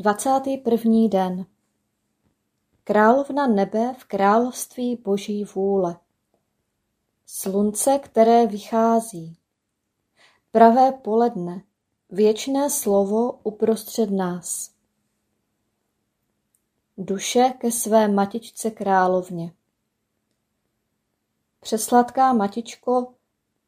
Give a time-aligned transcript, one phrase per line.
[0.00, 1.46] Dvacátý první den
[2.84, 5.96] Královna nebe v království boží vůle
[7.26, 9.38] Slunce, které vychází
[10.50, 11.62] Pravé poledne
[12.10, 14.70] Věčné slovo uprostřed nás.
[16.98, 19.52] Duše ke své matičce královně.
[21.60, 23.14] Přesladká matičko,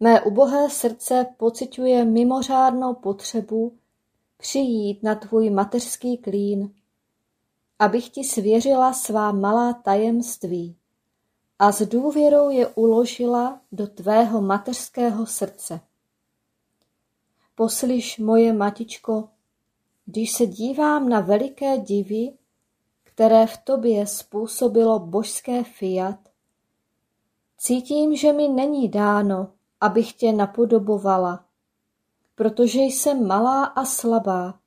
[0.00, 3.78] mé ubohé srdce pociťuje mimořádnou potřebu
[4.42, 6.74] přijít na tvůj mateřský klín,
[7.78, 10.76] abych ti svěřila svá malá tajemství
[11.58, 15.80] a s důvěrou je uložila do tvého mateřského srdce.
[17.54, 19.28] Poslyš, moje matičko,
[20.06, 22.32] když se dívám na veliké divy,
[23.04, 26.18] které v tobě způsobilo božské fiat,
[27.58, 31.44] cítím, že mi není dáno, abych tě napodobovala,
[32.34, 34.60] protože jsem malá a slabá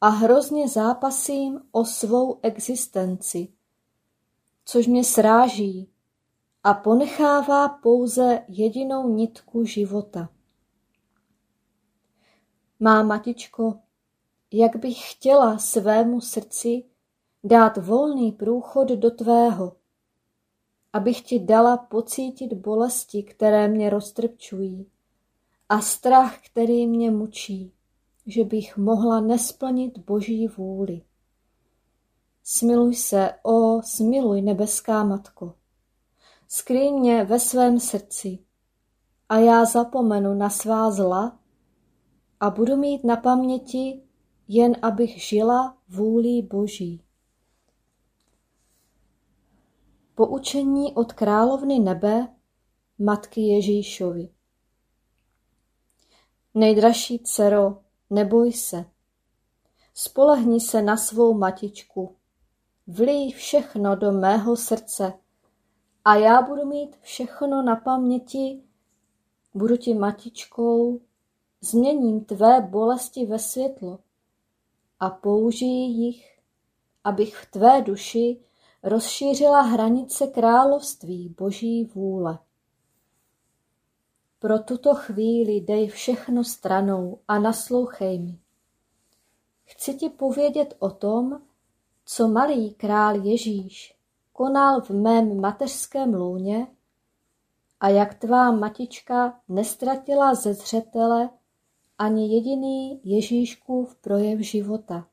[0.00, 3.48] a hrozně zápasím o svou existenci,
[4.64, 5.90] což mě sráží
[6.64, 10.28] a ponechává pouze jedinou nitku života.
[12.80, 13.78] Má matičko,
[14.52, 16.84] jak bych chtěla svému srdci
[17.44, 19.76] dát volný průchod do tvého,
[20.92, 24.86] abych ti dala pocítit bolesti, které mě roztrpčují
[25.72, 27.72] a strach, který mě mučí,
[28.26, 31.02] že bych mohla nesplnit boží vůli.
[32.42, 35.54] Smiluj se, o, smiluj, nebeská matko.
[36.48, 38.38] Skrý mě ve svém srdci
[39.28, 41.38] a já zapomenu na svá zla
[42.40, 44.02] a budu mít na paměti,
[44.48, 47.02] jen abych žila vůlí Boží.
[50.14, 52.28] Poučení od královny nebe,
[52.98, 54.28] matky Ježíšovi.
[56.54, 57.78] Nejdražší dcero,
[58.10, 58.84] neboj se.
[59.94, 62.16] Spolehni se na svou matičku.
[62.86, 65.12] Vlij všechno do mého srdce
[66.04, 68.62] a já budu mít všechno na paměti,
[69.54, 71.00] budu ti matičkou,
[71.60, 73.98] změním tvé bolesti ve světlo
[75.00, 76.40] a použiji jich,
[77.04, 78.40] abych v tvé duši
[78.82, 82.38] rozšířila hranice království Boží vůle.
[84.42, 88.38] Pro tuto chvíli dej všechno stranou a naslouchej mi.
[89.64, 91.42] Chci ti povědět o tom,
[92.04, 93.96] co malý král Ježíš
[94.32, 96.66] konal v mém mateřském lůně
[97.80, 101.30] a jak tvá matička nestratila ze zřetele
[101.98, 105.06] ani jediný Ježíškův projev života.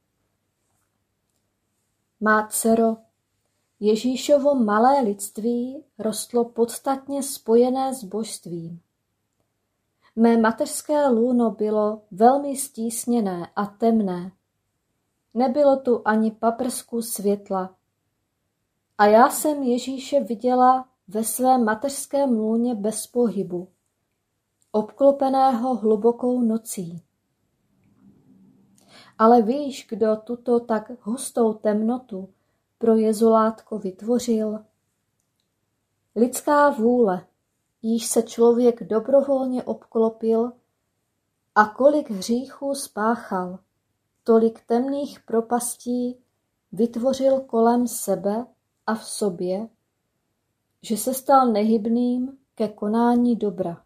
[2.20, 2.98] Má dcero,
[3.80, 8.81] Ježíšovo malé lidství rostlo podstatně spojené s božstvím.
[10.21, 14.31] Mé mateřské lůno bylo velmi stísněné a temné.
[15.33, 17.75] Nebylo tu ani paprsku světla.
[18.98, 23.68] A já jsem Ježíše viděla ve svém mateřském lůně bez pohybu,
[24.71, 27.04] obklopeného hlubokou nocí.
[29.18, 32.30] Ale víš, kdo tuto tak hustou temnotu
[32.77, 34.66] pro jezulátko vytvořil?
[36.16, 37.25] Lidská vůle,
[37.81, 40.52] již se člověk dobrovolně obklopil
[41.56, 43.60] a kolik hříchů spáchal,
[44.24, 46.18] tolik temných propastí
[46.72, 48.46] vytvořil kolem sebe
[48.88, 49.70] a v sobě,
[50.81, 53.84] že se stal nehybným ke konání dobra.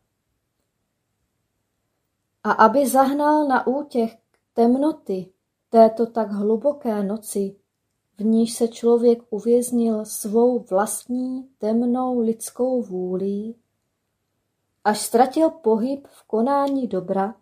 [2.43, 4.17] A aby zahnal na útěch
[4.53, 5.33] temnoty
[5.69, 7.55] této tak hluboké noci,
[8.17, 13.55] v níž se člověk uvěznil svou vlastní temnou lidskou vůlí,
[14.83, 17.35] až ztratil pohyb v konání dobra,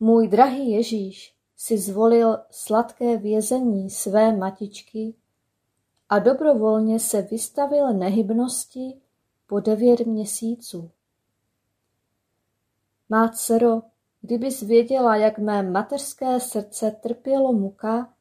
[0.00, 5.14] můj drahý Ježíš si zvolil sladké vězení své matičky
[6.08, 9.00] a dobrovolně se vystavil nehybnosti
[9.46, 10.90] po devět měsíců.
[13.08, 13.82] Má dcero,
[14.20, 18.14] kdybys věděla, jak mé mateřské srdce trpělo muka,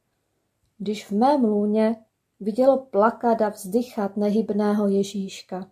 [0.77, 2.05] když v mém lůně
[2.39, 5.71] vidělo plakat a vzdychat nehybného Ježíška.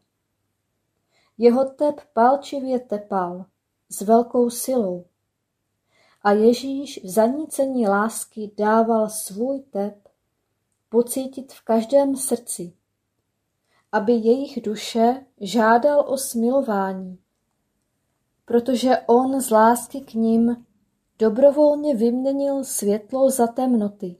[1.37, 3.45] Jeho tep palčivě tepal,
[3.89, 5.05] s velkou silou.
[6.21, 10.09] A Ježíš v zanícení lásky dával svůj tep
[10.89, 12.73] pocítit v každém srdci,
[13.91, 17.19] aby jejich duše žádal o smilování,
[18.45, 20.65] protože on z lásky k ním
[21.19, 24.15] dobrovolně vyměnil světlo za temnoty,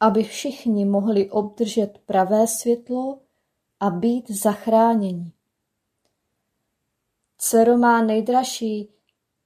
[0.00, 3.18] aby všichni mohli obdržet pravé světlo
[3.80, 5.32] a být zachráněni.
[7.48, 8.90] Dcero má nejdražší,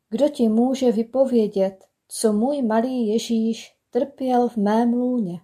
[0.09, 5.41] kdo ti může vypovědět, co můj malý Ježíš trpěl v mém lůně.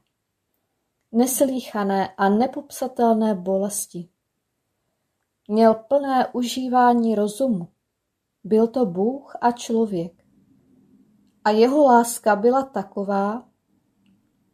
[1.13, 4.09] Neslíchané a nepopsatelné bolesti.
[5.49, 7.69] Měl plné užívání rozumu.
[8.45, 10.25] Byl to Bůh a člověk.
[11.45, 13.49] A jeho láska byla taková,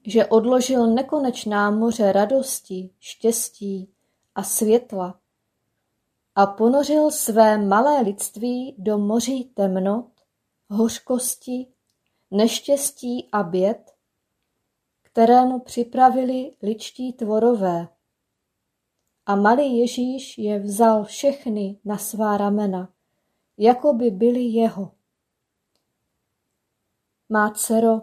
[0.06, 3.92] že odložil nekonečná moře radosti, štěstí
[4.34, 5.21] a světla
[6.34, 10.10] a ponořil své malé lidství do moří temnot,
[10.70, 11.72] hořkosti,
[12.30, 13.90] neštěstí a běd,
[15.02, 17.88] které mu připravili ličtí tvorové.
[19.26, 22.92] A malý Ježíš je vzal všechny na svá ramena,
[23.58, 24.92] jako by byly jeho.
[27.28, 28.00] Má dcero,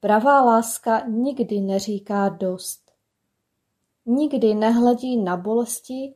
[0.00, 2.90] pravá láska nikdy neříká dost.
[4.06, 6.14] Nikdy nehledí na bolesti,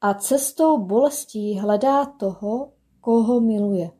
[0.00, 3.90] a cestou bolestí hledá toho, koho miluje.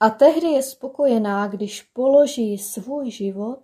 [0.00, 3.60] A tehdy je spokojená, když položí svůj život,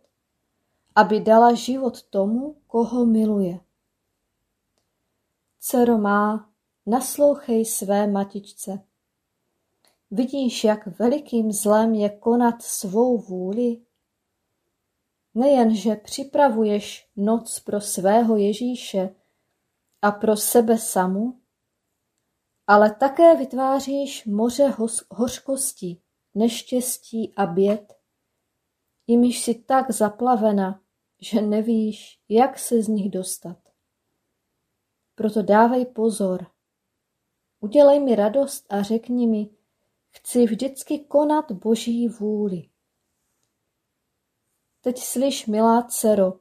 [0.95, 3.61] aby dala život tomu, koho miluje.
[5.61, 6.51] Dcero má,
[6.87, 8.85] naslouchej své matičce.
[10.11, 13.81] Vidíš, jak velikým zlem je konat svou vůli?
[15.35, 19.15] Nejenže připravuješ noc pro svého Ježíše,
[20.03, 21.41] a pro sebe samu,
[22.67, 24.75] ale také vytváříš moře
[25.11, 26.03] hořkosti,
[26.35, 27.95] neštěstí a běd,
[29.07, 30.83] jimiž si tak zaplavena,
[31.21, 33.59] že nevíš, jak se z nich dostat.
[35.15, 36.47] Proto dávej pozor.
[37.61, 39.51] Udělej mi radost a řekni mi,
[40.11, 42.71] chci vždycky konat Boží vůli.
[44.81, 46.41] Teď slyš, milá dcero,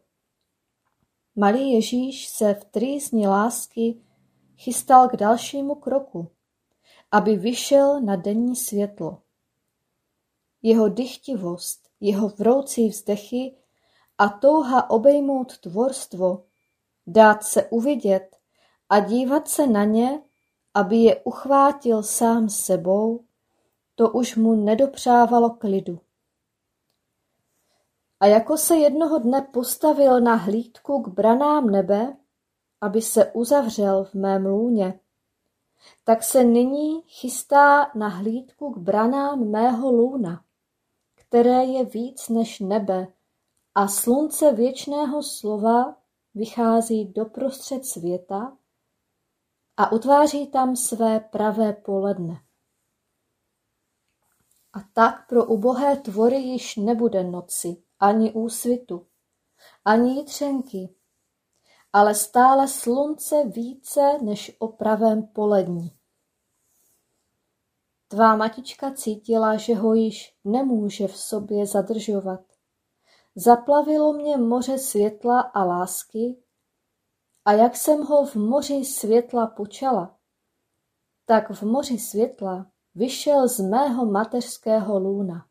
[1.40, 4.02] Malý Ježíš se v trýzni lásky
[4.58, 6.32] chystal k dalšímu kroku
[7.12, 9.22] aby vyšel na denní světlo.
[10.62, 13.56] Jeho dychtivost, jeho vroucí vzdechy
[14.18, 16.44] a touha obejmout tvorstvo,
[17.08, 18.38] dát se uvidět
[18.90, 20.22] a dívat se na ně,
[20.74, 23.24] aby je uchvátil sám sebou,
[23.96, 26.00] to už mu nedopřávalo klidu.
[28.20, 32.18] A jako se jednoho dne postavil na hlídku k branám nebe,
[32.82, 35.00] aby se uzavřel v mém lůně,
[36.04, 40.44] tak se nyní chystá na hlídku k branám mého lůna,
[41.16, 43.08] které je víc než nebe
[43.76, 45.96] a slunce věčného slova
[46.36, 48.58] vychází doprostřed světa
[49.78, 52.42] a utváří tam své pravé poledne.
[54.74, 59.08] A tak pro ubohé tvory již nebude noci, ani úsvitu,
[59.86, 60.96] ani jitřenky,
[61.94, 65.98] ale stále slunce více než o pravém polední.
[68.08, 72.42] Tvá matička cítila, že ho již nemůže v sobě zadržovat.
[73.36, 76.44] Zaplavilo mě moře světla a lásky
[77.46, 80.18] a jak jsem ho v moři světla počala,
[81.26, 85.46] tak v moři světla vyšel z mého mateřského lůna.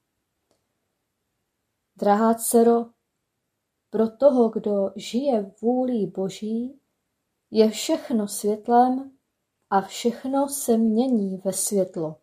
[1.99, 2.87] Drahá dcero,
[3.91, 6.81] pro toho, kdo žije vůlí Boží,
[7.50, 9.11] je všechno světlem
[9.71, 12.17] a všechno se mění ve světlo.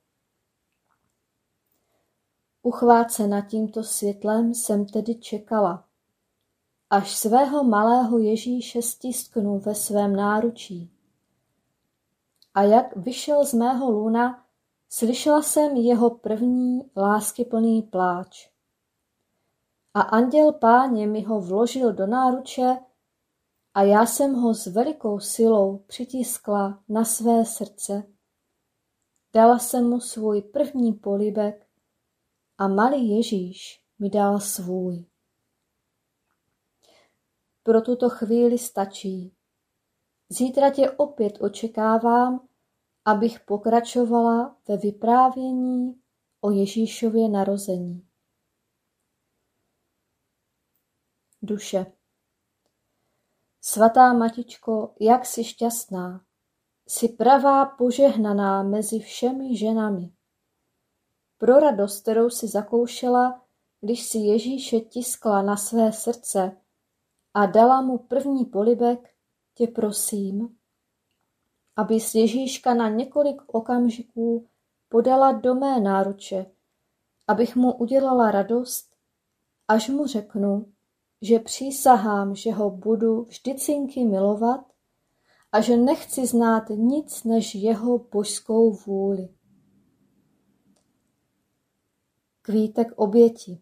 [2.61, 5.87] Uchvácena tímto světlem jsem tedy čekala,
[6.89, 10.91] až svého malého Ježíše stisknu ve svém náručí.
[12.53, 14.45] A jak vyšel z mého luna,
[14.89, 18.52] slyšela jsem jeho první láskyplný pláč.
[19.93, 22.77] A anděl páně mi ho vložil do náruče
[23.73, 28.03] a já jsem ho s velikou silou přitiskla na své srdce.
[29.33, 31.67] Dala jsem mu svůj první polibek
[32.57, 35.05] a malý Ježíš mi dal svůj.
[37.63, 39.33] Pro tuto chvíli stačí.
[40.29, 42.47] Zítra tě opět očekávám,
[43.05, 46.01] abych pokračovala ve vyprávění
[46.41, 48.07] o Ježíšově narození.
[51.45, 51.85] Duše
[53.61, 56.25] Svatá Matičko, jak jsi šťastná,
[56.87, 60.13] jsi pravá požehnaná mezi všemi ženami.
[61.37, 63.45] Pro radost, kterou si zakoušela,
[63.81, 66.57] když si Ježíše tiskla na své srdce
[67.33, 69.15] a dala mu první polibek,
[69.53, 70.57] tě prosím,
[71.75, 74.49] abys Ježíška na několik okamžiků
[74.89, 76.45] podala do mé náruče,
[77.27, 78.95] abych mu udělala radost,
[79.67, 80.72] až mu řeknu,
[81.23, 84.73] že přísahám, že ho budu vždycinky milovat
[85.51, 89.29] a že nechci znát nic než jeho božskou vůli.
[92.41, 93.61] Kvítek oběti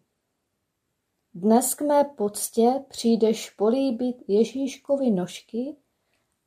[1.34, 5.76] Dnes k mé poctě přijdeš políbit Ježíškovi nožky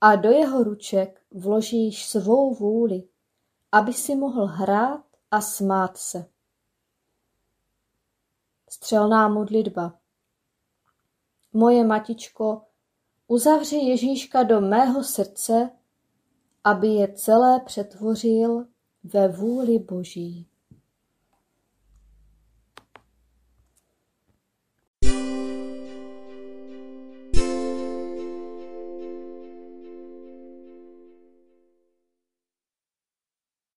[0.01, 3.03] a do jeho ruček vložíš svou vůli,
[3.71, 6.25] aby si mohl hrát a smát se.
[8.69, 9.99] Střelná modlitba
[11.57, 12.61] Moje matičko,
[13.27, 15.69] uzavři Ježíška do mého srdce,
[16.63, 18.65] aby je celé přetvořil
[19.03, 20.47] ve vůli Boží.